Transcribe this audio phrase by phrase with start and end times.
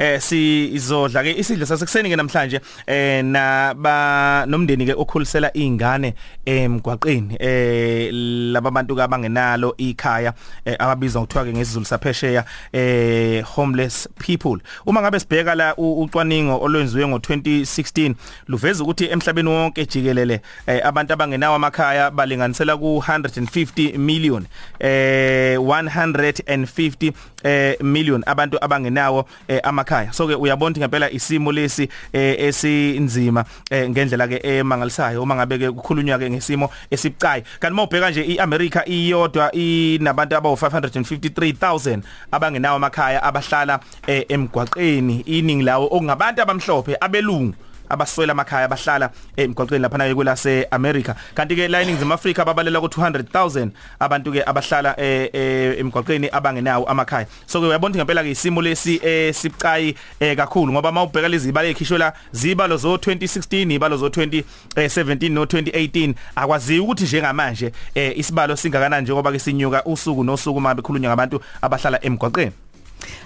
[0.00, 6.14] eh sizodla ke isidlo sasekuseni ke namhlanje eh na ba nomndeni ke okhulisela izingane
[6.46, 8.08] emgwaqeni eh
[8.52, 10.32] laba bantu ke abangenalo ikhaya
[10.64, 14.58] eh, ababizwa ngokuthiwa ke ngesizulu saphesheya eh homeless people.
[14.86, 18.14] Uma ngabe sibheka la ucwaningo olwenziwe ngo2016
[18.48, 24.46] luveza ukuthi emhlabeni wonke jikelele eh, abantu abangenawo amakhaya balinganisela ku 150 million
[24.78, 27.12] eh 150
[27.44, 29.60] eh million abantu abangenawo eh,
[29.90, 35.58] amakhaya so ke uyabona ngempela isimo lesi eh, esinzima eh, ngendlela ke emangalisayo uma ngabe
[35.58, 37.42] ke kukhulunywa ke ngesimo esibucayi.
[37.58, 42.00] Kanti mawubheka nje iAmerica iyodwa inabantu abawu 553000
[42.32, 45.20] abangenawo amakhaya abahlala eh, emgwaqeni.
[45.26, 47.54] Iningi lawo okungabantu abamhlophe abelungu.
[47.90, 51.14] Abaswela amakhaya abahlala emgwaqweni lapha nayo kwelase America.
[51.34, 53.68] Kanti ke la eNingizimu Afrika babalela ku 200000
[54.00, 57.26] abantu ke abahlala emgwaqweni abangenawo amakhaya.
[57.46, 59.94] So ke uyabona ngempela ke isimo lesi esibucayi
[60.36, 66.84] kakhulu ngoba mawubheka lezi zibalo ekhishela zibalo zo 2016 ibalo zo 2017 no 2018 akwaziyo
[66.84, 72.52] ukuthi njengamanje isibalo singakanani njengoba ke sinyuka usuku nosuku uma bekhulunywa ngabantu abahlala emgwaqweni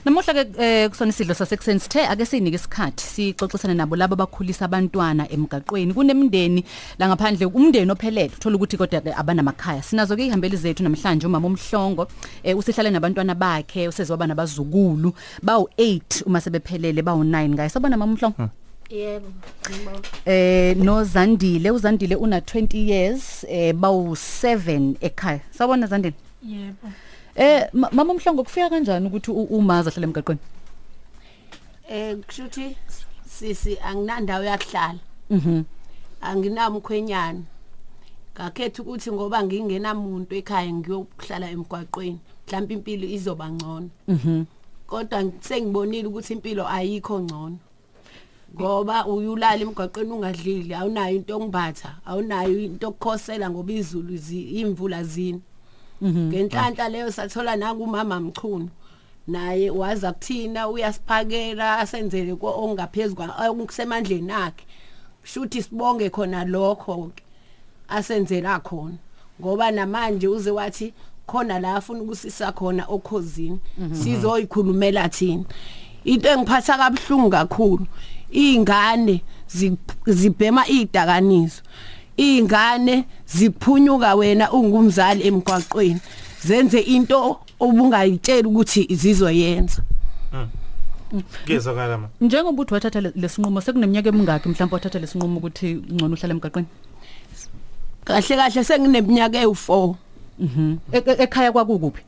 [0.04, 5.28] Namuhla ke eh, kusona isidlo sasekuseni sithe ake sinike isikhathi sixoxisane nabo labo abakhulisa abantwana
[5.30, 6.64] emgaqweni kunemndeni
[6.98, 11.48] la ngaphandle umndeni ophelele uthola ukuthi kodwa ke abanamakhaya sinazo ke ihambeli zethu namhlanje umama
[11.48, 12.08] umhlongo
[12.42, 18.12] eh, usihlale nabantwana bakhe usezoba nabazukulu bawu 8 uma sebephelele bawu 9 ngaye sabona mama
[18.12, 18.64] umhlongo hmm.
[18.90, 19.28] Yebo.
[20.26, 25.40] Eh no Zandile uZandile una 20 years eh bawu 7 ekhaya.
[25.50, 26.14] Sabona Zandile?
[26.42, 26.88] Yebo.
[27.36, 30.40] Eh mama umhlongo kufika kanjani ukuthi umaza hlala emgaqweni?
[31.88, 32.76] Eh kushuthi
[33.26, 34.98] sisi anginandawo yakuhlala.
[35.30, 35.64] Mhm.
[36.22, 37.42] Anginamkhwenyana.
[38.34, 42.20] Ngakhetha ukuthi ngoba ngingenamuntu ekhaya ngiyokuhlala emgwaqweni.
[42.46, 43.90] Mhlawumbe impilo izoba ngcono.
[44.08, 44.44] Mhm.
[44.86, 47.58] Kodwa sengibonile ukuthi impilo ayikho ngcono.
[48.54, 54.14] Ngoba uyulala emgwaqweni ungadlili, awunayo into ongibatha, awunayo into okukhosela ngoba izulu
[54.60, 55.42] imvula zini.
[56.02, 58.68] Ngenhlanhla leyo sathola nakumama mchunu
[59.26, 64.64] naye waza kuthina uyasiphakela asenzele ongaphezulu okusemandleni akhe.
[65.24, 67.10] Shuthi sibonge khona lokho
[67.88, 68.98] asenzela khona.
[69.40, 70.92] Ngoba namanje uze wathi
[71.26, 73.58] khona la afuna ukusisa khona okhozini
[73.92, 75.44] sizoyikhulumela thina.
[76.04, 77.86] Into engiphatha kabhlungu kakhulu
[78.30, 79.22] izingane
[80.06, 81.62] zibhema idakaniso
[82.16, 86.00] ingane ziphunyuka wena ungumzali emgwaqweni.
[86.44, 89.82] Zenze into obungayitshela ukuthi zizoyenza.
[91.46, 92.08] Ngizokala ma?
[92.20, 96.68] Njengoba uthi wathatha lesinqumo sekuneminyaka emingaki mhlawumbe wathatha lesinqumo ukuthi ngcono uhlala emgaqweni?
[98.04, 99.94] Kahle kahle sengineminyaka ewu4
[100.38, 100.78] Mhm.
[100.92, 102.02] Ekhaya kwakukuphi?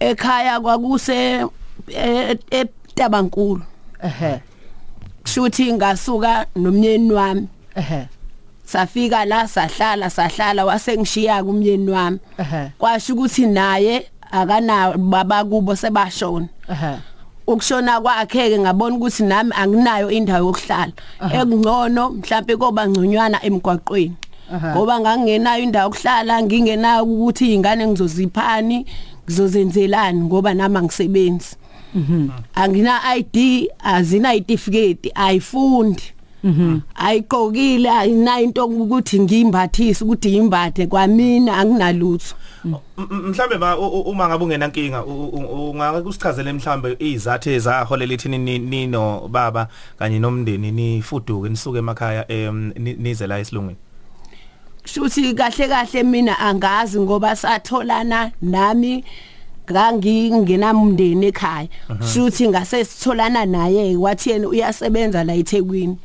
[0.00, 1.46] Ekhaya kwakuse
[2.50, 3.62] eTabankulu
[4.02, 4.40] ehe.
[5.22, 7.48] Kushuthi ngasuka nomnyeni wami.
[7.74, 8.08] Ehe.
[8.68, 12.18] Safika la sahlala sahlala wasengishiya kumyeni wami.
[12.38, 12.70] Ehe.
[12.78, 16.48] Kwasho ukuthi naye akana baba kubo sebashona.
[16.70, 16.96] Ehe.
[17.46, 20.92] Ukushona kwakhe ke ngabona ukuthi nami anginayo indawo yokuhlala.
[21.32, 24.16] Ekungcono mhlawumbe koba ngconywana emgwaqweni.
[24.52, 28.86] Ngoba ngangenayo indawo yokuhlala ngingenayo ukuthi izingane ngizoziphani
[29.24, 31.56] ngizozenzelani ngoba nami angisebenzi.
[32.54, 36.02] Angina ID azina certificate ayifundi.
[36.94, 42.34] Ayiqokile ayina into ukuthi ngimbathise ukuthi imbathe kwamina anginalutho.
[43.08, 49.68] mhlambe ba uma ngabe ungena nkinga ungake kusichazele mhlambe izathu ezaholela ithini nino baba
[49.98, 52.24] kanye nomndeni nifuduke nisuke emakhaya
[52.76, 53.78] nize la esilungwini?
[54.84, 59.04] Shuthi kahle kahle mina angazi ngoba satholana nami
[59.70, 61.68] ngangingenamndeni ekhaya.
[62.14, 65.96] Shuthi ngase sitholana naye wathi yena uyasebenza la eThekwini.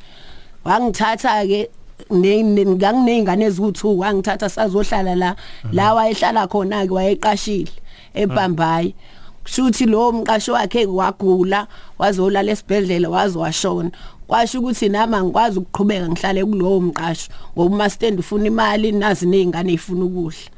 [0.65, 1.69] Wangithatha ke
[2.11, 5.35] ngangineyingane eziwu2 wangithatha sazohlala la
[5.71, 7.71] la wayehlala khona ke wayeqashile
[8.13, 8.95] eBhambayi
[9.43, 11.67] kushuthi lo mqashi wakhe wagula
[11.99, 13.91] wazolala esibhedlela wazowashona.
[14.27, 19.73] Kwasho ukuthi nami angikwazi ukuqhubeka ngihlale kulowo mqashi ngoba uma stand ufuna imali nazi nezingane
[19.73, 20.49] ezifuna ukudla.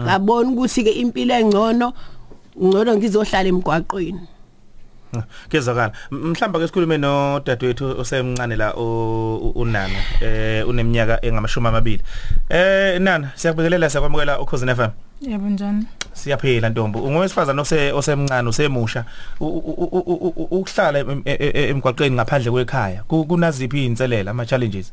[0.00, 1.92] Ngabona ukuthi ke impilo engcono
[2.62, 4.33] ngcono ngizohlala emgwaqweni.
[5.48, 12.02] Kezakala mhlamba ke sikhulume no dadewethu osemncane la unana eh uneminyaka engamashumi amabili.
[12.48, 14.90] Eh nana siyakubekelela siyakwamukela ukhozi FM
[15.20, 15.86] Yebo njani?
[16.12, 16.98] Siyaphila ntombi.
[16.98, 19.04] Ungowesifazana ose osemncane usemusha
[19.40, 20.98] ukuhlala
[21.54, 24.92] emgwaqeni ngaphandle kwekhaya kunaziphi izinselela ama challenges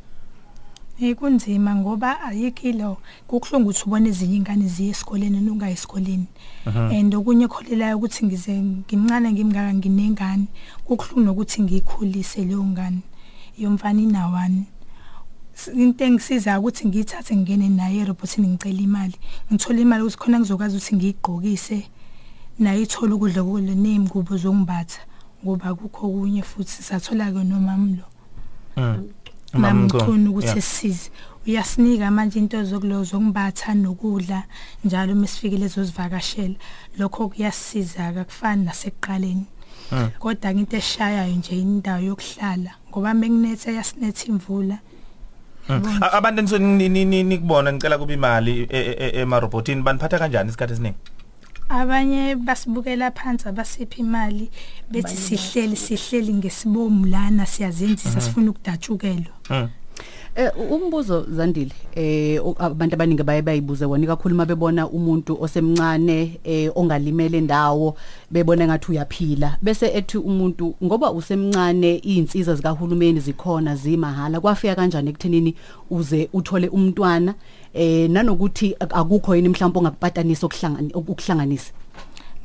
[1.02, 6.28] Eh kunzima ngoba ayikho ilo kukuhlungu ukuthi ubone ezinye ingane ziye esikoleni nungayi esikoleni.
[6.66, 10.46] And okunye kholelayo ukuthi ngize ngimncane ngimngaka nginengane
[10.86, 13.02] kukuhlungu nokuthi ngikhulise leyo ngane
[13.58, 14.66] yomfana inawani.
[15.74, 19.18] Into engisiza ukuthi ngiyithathe ngene naye erobotini ngicela imali.
[19.50, 21.80] Ngithola imali ukuthi khona ngizokwazi ukuthi ngiyigqokise
[22.60, 25.02] naye ithola ukudla kule nezingubo zongimbatha
[25.42, 28.06] ngoba kukho kunye futhi sathola ke nomamlo.
[29.54, 31.10] Mamchunu ukuthi sisize.
[31.48, 34.44] Uyasinika manje into zokulo zokumbatha nokudla
[34.86, 36.56] njalo mesifike lezo zivakashela.
[36.98, 39.46] Lokho kuyasiza akufani nasekuqaleni.
[40.20, 44.78] Kodwa into eshayayo nje indawo yokuhlala ngoba menginethe yasinethe imvula.
[46.12, 46.90] Abantu enisuke
[47.24, 50.98] nikubona ngicela kuba imali e- e- emarobotini baniphatha kanjani isikhathi esiningi?
[51.70, 54.50] Abanye basibukela phansi abasipha imali
[54.92, 59.34] bethi sihleli sihleli ngesibomu lana siyazenzisa sifuna ukudatshukelwa.
[59.50, 59.70] Mm.
[60.36, 67.38] Eh umbuzo Zandile eh abantu abaningi baye bayibuze wona kakhulu mabebona umuntu osemncane eh ongalimele
[67.38, 67.96] indawo
[68.32, 69.58] bebona ngathi uyaphila.
[69.62, 75.56] Bese ethi umuntu ngoba usemncane izinsiza zikahulumeni zikhona zimahala kwafika kanjani ekuthenini
[75.90, 77.36] uze uthole umntwana?
[77.74, 81.72] Eh nanokuthi ak- akukho yini mhlawumbe ongakupatanisa okuhlangana ukuhlanganisa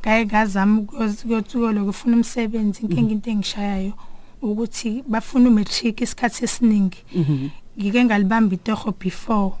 [0.01, 3.93] ngake ngazama ukuyothukola ukufuna umsebenzi inkinga into engishayayo
[4.41, 6.97] ukuthi bafuna umatric isikhathi esiningi.
[7.77, 9.53] Ngike ngalibamba itoho before.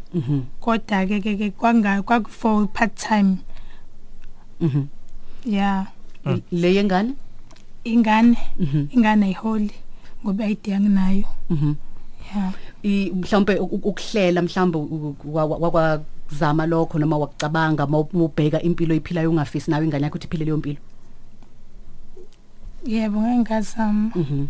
[0.61, 3.37] Kodwa ke ke kwanga kwaku part time
[4.61, 4.87] mhm.
[5.45, 5.85] Yeah
[6.51, 7.13] le yengane?
[7.85, 8.37] Ingane.
[8.91, 9.71] Ingane ayiholi
[10.23, 11.25] ngoba ayide anginayo.
[11.49, 11.75] Mhm.
[12.35, 12.51] Yeah
[12.83, 14.77] i mhlawumbe uk- ukuhlela mhlawumbe
[15.61, 20.77] wakwazama lokho noma wakucabanga mawubheka impilo iphilayo ungafisi nawe ingane yakho ukuthi iphile leyo mpilo?
[22.85, 24.11] Yebo ngeke ngazama.
[24.15, 24.45] Mhm.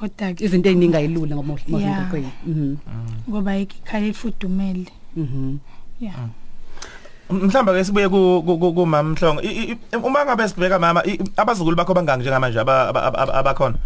[0.00, 1.68] Kodwa ke izinto eziningi ayilula ngoba Yeah.
[1.68, 2.76] mawuqoqweni mhm.
[3.28, 5.58] Ngoba ikhaya ifudumele mhm.
[6.00, 6.16] Yeah.
[7.30, 11.20] Mhlamba ke sibuye ku ku- ku- kumama Mhlongo I- i- uma ngabe sibheka mama i-
[11.36, 13.76] abazukulu bakho bangaki njengamanje aba- aba- aba- abakhona?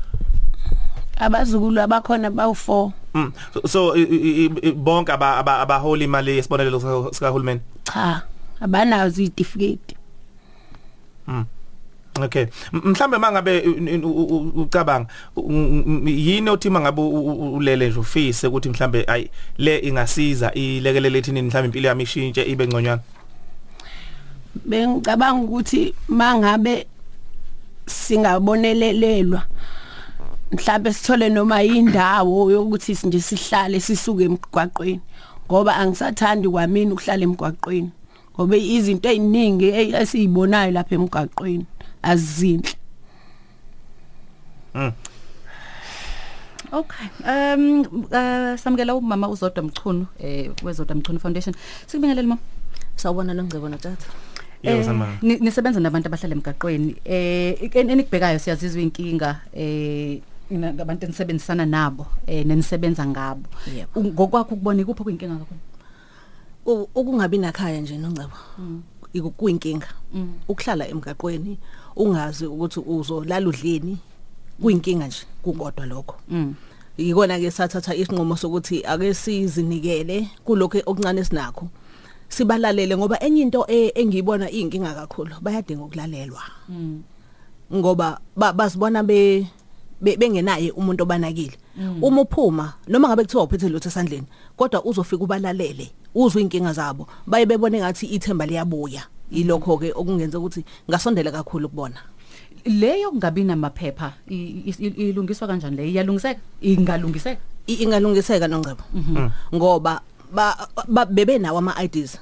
[1.18, 3.30] Abazukulu abakhona bawu4 Mm.
[3.52, 7.60] so, so i- i- i- bonke aba- aba- abahola imali yesibonelelo sika- sikahulumeni?
[7.84, 8.22] Cha
[8.60, 9.94] abanazo izitifiketi
[12.22, 12.46] Okay.
[12.72, 13.60] Mhlambe mangabe
[14.56, 15.06] ucabanga
[16.06, 19.28] yini othi mangabe ulele nje ufise ukuthi mhlambe ay
[19.58, 23.02] le ingasiza ilekelele ethini mhlambe impilo yami ishintshe ibe ngconywana.
[24.64, 26.86] bengicabanga ukuthi mangabe
[27.86, 29.42] singabonelelelwa
[30.52, 35.00] mhlawumbe sithole noma indawo yokuthi nje sihlale sisuke emgwaqweni
[35.46, 37.90] ngoba angisathandi kwamini ukuhlala emgwaqweni
[38.34, 41.66] ngoba izinto eziningi e- esizibonayo lapha emgwaqweni
[42.04, 42.74] azizinhle
[46.72, 47.06] Okay.
[47.22, 47.80] Um
[48.10, 51.54] uh, samukela umama uzodwa Mchunu eh wezodwa Mchunu Foundation.
[51.86, 52.40] Sikubingelele mama.
[52.96, 54.06] Sawubona nongcebo notata.
[54.62, 55.18] Yebo Eh, sanibona.
[55.22, 56.96] ni- nisebenza nabantu abahlala emgaqweni.
[57.04, 60.20] Eh ik- enikubhekayo siyazizwa inkinga eh
[60.50, 63.46] ina abantu enisebenzisana nabo eh nenisebenza ngabo.
[63.76, 64.00] Yebo.
[64.00, 65.60] U- Ngokwakho ukubona ikuphi kuyinkinga kakhulu?
[66.66, 68.36] U- Ukungabi nakhaya nje nongcebo.
[69.12, 69.86] Iku kuyinkinga.
[70.14, 70.32] Mm.
[70.48, 71.58] Ukuhlala emgaqweni
[71.96, 73.98] ungazi ukuthi uzolala udleni
[74.62, 76.16] kuyinkinga nje kukodwa lokho.
[76.28, 76.54] Mm.
[76.98, 81.68] Yikona ke sathatha isinqumo sokuthi ake sizinikele kulokho okuncane esinakho.
[82.28, 86.42] Sibalalele ngoba enye into e- engiyibona iyinkinga kakhulu bayadinga ukulalelwa.
[86.68, 87.02] Mm.
[87.74, 89.46] ngoba ba- basibona be
[90.00, 91.56] be- bengenaye umuntu obanakile
[92.02, 97.46] uma uphuma noma ngabe kuthiwa uphethe lutho esandleni kodwa uzofika ubalalele uzwe inkinga zabo baye
[97.46, 102.00] bebone ngathi ithemba liyabuya ilokho ke okungenza ukuthi ngasondela kakhulu kubona
[102.64, 105.84] Leyo kungabi namaphepha ilungiswa kanjani le?
[105.90, 106.40] Iyalungiseka?
[106.62, 107.40] Ingalungiseka?
[107.66, 108.84] Ingalungiseka nongcebo
[109.54, 110.00] ngoba
[110.32, 110.56] ba
[110.88, 112.16] ba- bebenawo ama IDs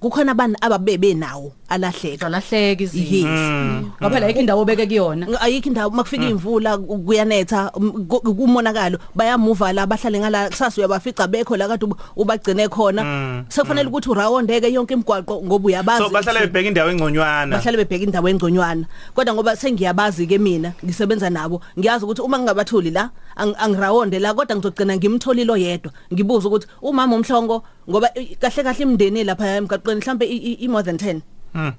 [0.00, 3.28] kukhona abantu ababebe nawo alahleka Zalahleka izinto.
[3.28, 5.26] yes Ngoba la indawo beke kuyona.
[5.26, 10.80] Ng- ayikho indawo makufika imvula ku- kuyanetha um, ku- kumonakalo bayamuva la bahlale ngala kusasa
[10.80, 13.44] uyabafica bekho la kade ub- ubagcine khona.
[13.48, 17.56] Sekufanele ukuthi urawondeke yonke imigwaqo ngoba uyabazi So bahlale bebheka indawo engconywana.
[17.56, 18.84] bahlale bebheka indawo engconywana.
[19.14, 23.10] Kodwa ngoba sengiyabazi ke mina ngisebenza nabo ngiyazi ukuthi uma ngingabatholi la ang-
[23.40, 25.92] angirawonde la kodwa ngizogcina ngimtholile oyedwa.
[26.12, 30.96] Ngibuza ukuthi umama umhlongo ngoba i- kahle kahle imndeni lapha emgaqweni mhlambe i- more than
[30.96, 31.20] 10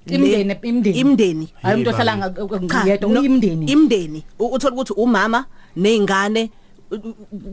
[0.06, 1.00] Imndeni imndeni.
[1.00, 2.02] imndeni Hayi umuntu Yebo.
[2.02, 2.14] ohlala
[2.84, 3.10] ngiyedwa
[3.72, 6.50] imndeni U- uthola ukuthi umama nezingane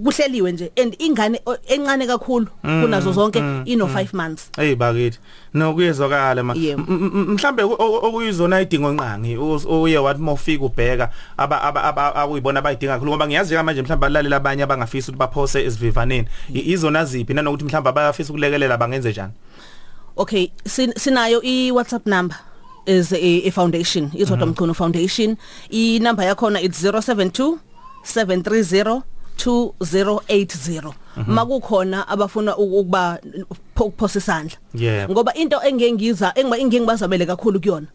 [0.05, 5.19] kuhleliwe nje and ingane o- encane kakhulu kunazo zonke ino 5 months Hey bakithi.
[5.55, 6.55] Nokuyezwakala ma.
[6.55, 6.83] Yebo.
[6.89, 11.63] M- m- m- Mhlambe ku- o- okuyizona idingo nqangi us- uye wathi mawufika ubheka aba
[11.63, 15.65] aba- aba akuyibona abayidinga kakhulu ngoba ngiyazi ke manje mhlawumbe balalela abanye abangafisa ukuthi baphose
[15.65, 16.29] esivivaneni.
[16.55, 19.33] I- Izona ziphi nanokuthi mhlawumbe bayafisa ukulekelela bangenze njani?
[20.17, 22.37] okay sin, sinayo i WhatsApp number
[22.87, 23.17] is a,
[23.47, 25.37] a foundation izodwa mchunu foundation
[25.71, 27.59] i number yakhona it's 072
[28.05, 29.03] 730
[29.47, 30.93] 2080
[31.27, 33.19] makukhona abafuna ukuba
[33.81, 34.57] ukuphosa isandla.
[34.75, 35.13] Yebo.
[35.13, 37.87] ngoba into engengiza engiba ingengibazabele kakhulu kuyona.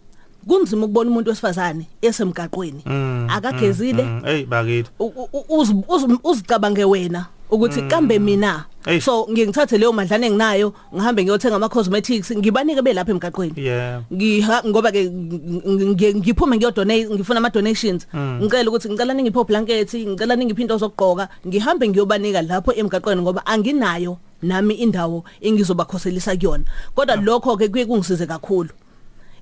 [0.47, 2.83] Kunzima ukubona umuntu wesifazane esemgaqweni.
[3.29, 4.89] Akagezile Mm, Hey bakithi.
[6.23, 8.65] uzicabange wena ukuthi kambe mina.
[9.01, 13.53] So ngingithathe leyo madlana enginayo ngihambe ngiyothenga ama cosmetics ngibanike belapha emgaqweni.
[14.67, 20.35] Ngoba ke ng- ng- ngiphume ngiyodonate ngifuna ama donations ngicela ukuthi ngicela ningipho blanket ngicela
[20.35, 26.63] ningiphi into zokugqoka ngihambe ngiyobanika lapho emgaqweni ngoba anginayo nami indawo engizobakhoselisa kuyona.
[26.95, 28.69] Kodwa lokho ke kuye kungisize kakhulu.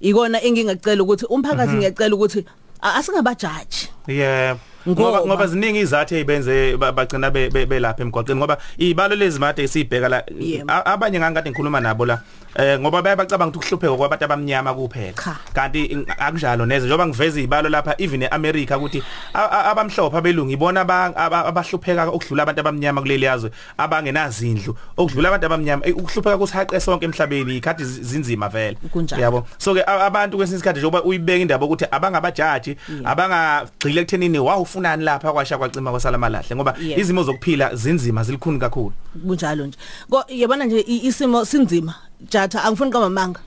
[0.01, 2.45] Ikona engingacela ukuthi umphakathi ngiyacela ukuthi
[2.81, 4.57] a- asingabajaji Yeah.
[4.87, 9.37] Ngoba Ngoba- ngoba ziningi izathu ezibenze ba- bagcina be- be- belapha emgwaqeni ngoba ibalo lezi
[9.39, 10.65] made sibheka la Yebo.
[10.73, 12.17] a- abanye ngangikade ngikhuluma nabo la
[12.55, 15.13] eh ngoba bayabacabanga ukuthi ukuhlupheka kwabantu abamnyama kuphela.
[15.13, 15.37] Cha.
[15.53, 19.03] kanti in- akunjalo neze njengoba ngiveza izibalo lapha even eAmerica ukuthi
[19.33, 24.75] a- a- abamhlophe abelungu ibona aba- aba- abahlupheka ukudlula abantu abamnyama kuleli yazwe abangenazindlu.
[24.97, 28.77] Okudlula abantu abamnyama eh, ukuhlupheka kusihaqe sonke emhlabeni ikhathi zi- zinzima vele.
[28.91, 29.21] Kunjalo.
[29.21, 35.03] yabo so ke a- abantu kwesinye isikhathi njengoba uyibeka indaba ukuthi abangabajaji abangagxile ekuthenini wawufunani
[35.03, 36.99] lapha kwasha kwacima kwasala malahle ngoba Yeah.
[36.99, 38.93] izimo zokuphila zinzima zilikhuni kakhulu.
[39.27, 39.77] Kunjalo nje.
[40.09, 41.95] Ko yabona nje i- isimo sinzima.
[42.29, 43.39] Jatha angifuni kamamanga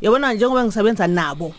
[0.00, 1.54] yabona njengoba ngisebenza nabo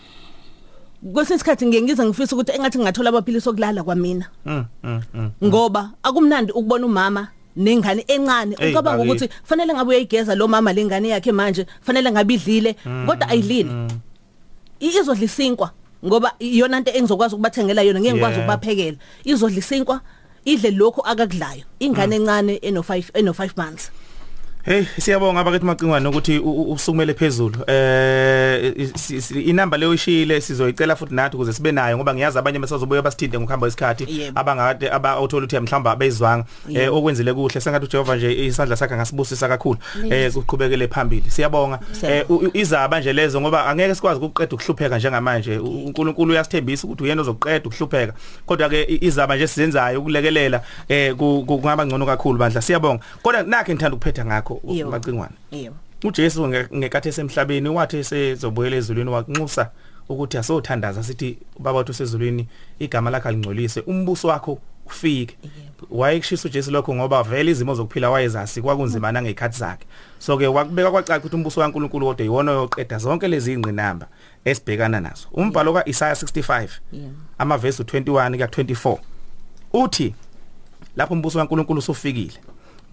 [1.13, 4.25] kwesinye isikhathi ngiye ngize ngifisa ukuthi engathi ngingathola amaphilisi okulala kwamina.
[4.45, 9.25] Mm mm mm ngoba akumnandi ukubona umama nengane encane Ey, ucabanga bakithi.
[9.25, 13.71] ukuthi fanele ngabe uyayigeza lo mama lengane yakhe manje fanele ngabe idlile kodwa ayidlile
[14.79, 15.71] I- izodla isinkwa
[16.05, 18.45] ngoba iyona into engizokwazi ukubathengela yona ngeke ngikwazi Yeah.
[18.49, 18.97] ukubaphekela.
[19.23, 20.01] Izodla isinkwa
[20.45, 21.63] idle lokho akakudlayo.
[21.79, 23.91] Ingane encane eno 5 eno 5 months.
[24.67, 27.55] Hey siyabonga abakithi macingwane ukuthi usukumele phezulu.
[27.67, 28.73] Eh
[29.45, 33.67] inamba leyo ishile sizoyicela futhi nathi ukuze sibe nayo ngoba ngiyazi abanye basazobuya basithinte ngokuhamba
[33.67, 34.39] isikhathi Yebo.
[34.39, 39.77] abangade aba authority mhlamba abezwanga eh okwenzile kuhle sengathi uJehova nje isandla sakhe ngasibusisa kakhulu
[40.09, 41.29] eh kuqhubekele phambili.
[41.31, 41.79] Siyabonga.
[42.03, 45.57] Eh izaba nje lezo ngoba angeke sikwazi ukuqeda ukuhlupheka njengamanje.
[45.57, 48.13] UNkulunkulu uyasithembisa ukuthi uyena ozoqeda ukuhlupheka.
[48.45, 52.61] Kodwa ke izaba nje sizenzayo ukulekelela eh ku- ku- kungaba ngcono kakhulu bandla.
[52.61, 53.03] Siyabonga.
[53.21, 54.91] Kodwa nakhe ngithanda ukuphetha ngakho Yebo.
[54.91, 59.69] macingwane yebo uJesu nge- ngekhathi esemhlabeni wathi sezobuyela ezulwini wanxusa
[60.09, 62.47] ukuthi asothandaza sithi baba wethu sezulwini
[62.79, 65.37] igama lakhe alingcolise umbuso wakho ufike.
[65.89, 69.85] Wayekushisa uJesu lokho ngoba vele izimo zokuphila wayezasi kwakunzima nangekhathi zakhe.
[70.19, 74.07] So ke wakubeka kwacaca ukuthi umbuso kaNkuluNkulu kodwa yiwona oyoqeda zonke lezi ingqinamba
[74.45, 75.27] esibhekana nazo.
[75.31, 77.09] Umbhalo kaIsaya 65 Yeah.
[77.37, 78.03] amavesi 21
[78.35, 78.97] kuya 24
[79.73, 80.13] uthi
[80.95, 82.33] lapho umbuso kaNkuluNkulu usufikile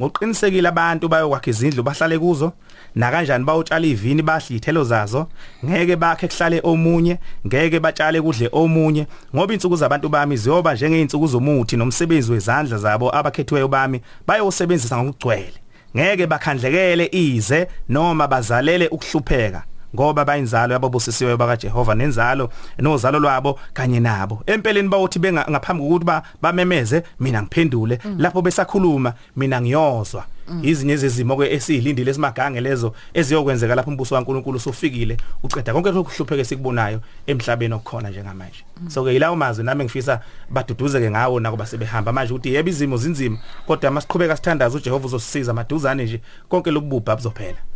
[0.00, 2.52] ngoqinisekile abantu bayokwakha izindlu bahlale kuzo
[2.94, 5.26] na kanjani bayotshala ivini bahle ithelo zazo.
[5.64, 9.06] Ngeke bakhe kuhlale omunye ngeke batshale kudle omunye.
[9.34, 15.54] Ngoba insuku zabantu bami ziyoba njengeinsuku zomuthi nomsebenzi wezandla zabo abakhethiweyo bami bayosebenzisa ngokugcwele.
[15.96, 19.62] Ngeke bakhandlekele ize noma bazalele ukuhlupheka.
[19.94, 24.42] Ngoba bayinzalo yababusisiwe bakaJehova nenzalo nozalo lwabo kanye nabo.
[24.46, 27.98] Empeleni bawothi benga ngaphambi kokuthi ba bamemeze mina ngiphendule.
[28.18, 30.24] Lapho besakhuluma mina ngiyozwa.
[30.62, 36.40] Izinye zezimo ke esizilindile esimagange lezo eziyokwenzeka lapho umbuso kaNkuluNkulu usufikile uqeda konke lokhu kuhlupheke
[36.40, 38.64] esikubonayo emhlabeni okukhona njengamanje.
[38.88, 40.20] So ke ilawo mazwi nami ngifisa
[40.50, 46.04] baduduzeke ngawo nako basebehamba manje ukuthi yebo izimo zinzima kodwa masiqhubeka sithandaza uJehova uzosisiza maduzane
[46.04, 47.74] nje konke lokububha buzophela.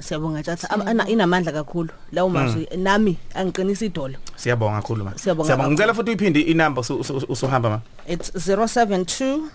[0.00, 0.42] Siyabonga
[0.86, 1.90] ana- inamandla kakhulu.
[2.12, 4.18] Lawo mazwi nami angiqinisa idolo.
[4.36, 5.12] Siyabonga kakhulu ma.
[5.18, 5.68] Siyabonga.
[5.68, 7.80] Ngicela futhi uyiphinde inamba usu- usu- usuhamba ma.
[8.08, 9.48] it's 072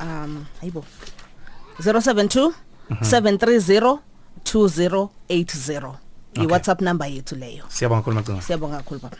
[0.00, 0.84] um hayibo.
[1.80, 2.52] 072
[3.02, 3.98] 730
[4.44, 5.94] 2080
[6.36, 7.64] i WhatsApp number yethu leyo.
[7.68, 8.42] Siyabonga kakhulu macinga.
[8.42, 9.16] siyabonga kakhulu baba.